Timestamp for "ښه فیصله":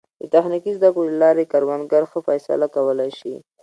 2.11-2.67